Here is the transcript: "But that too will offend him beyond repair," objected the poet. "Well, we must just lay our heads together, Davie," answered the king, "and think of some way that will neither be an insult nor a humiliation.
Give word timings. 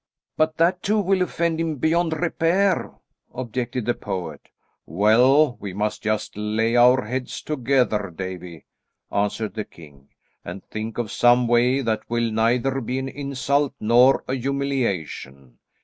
"But 0.35 0.57
that 0.57 0.81
too 0.81 0.99
will 0.99 1.21
offend 1.21 1.59
him 1.61 1.75
beyond 1.75 2.13
repair," 2.13 2.91
objected 3.35 3.85
the 3.85 3.93
poet. 3.93 4.49
"Well, 4.87 5.57
we 5.59 5.73
must 5.73 6.01
just 6.01 6.35
lay 6.35 6.75
our 6.75 7.05
heads 7.05 7.39
together, 7.43 8.09
Davie," 8.09 8.65
answered 9.11 9.53
the 9.53 9.63
king, 9.63 10.09
"and 10.43 10.63
think 10.63 10.97
of 10.97 11.11
some 11.11 11.47
way 11.47 11.81
that 11.83 12.01
will 12.09 12.31
neither 12.31 12.81
be 12.81 12.97
an 12.97 13.09
insult 13.09 13.75
nor 13.79 14.23
a 14.27 14.33
humiliation. 14.33 15.59